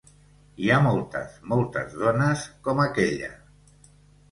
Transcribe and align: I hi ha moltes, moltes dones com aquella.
I 0.63 0.63
hi 0.67 0.71
ha 0.75 0.79
moltes, 0.85 1.35
moltes 1.51 1.95
dones 2.05 2.49
com 2.69 2.83
aquella. 2.89 3.33